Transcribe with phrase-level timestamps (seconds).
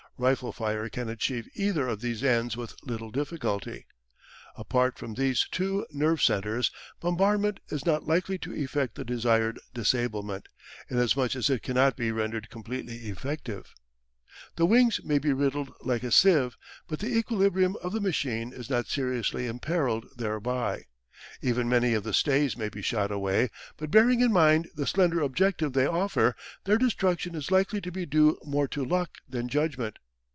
[0.17, 3.87] Rifle fire can achieve either of these ends with little difficulty.
[4.55, 10.47] Apart from these two nerve centres, bombardment is not likely to effect the desired disablement,
[10.91, 13.73] inasmuch as it cannot be rendered completely effective.
[14.57, 16.55] The wings may be riddled like a sieve,
[16.87, 20.83] but the equilibrium of the machine is not seriously imperilled thereby.
[21.41, 25.21] Even many of the stays may be shot away, but bearing in mind the slender
[25.21, 29.97] objective they offer, their destruction is likely to be due more to luck than judgment.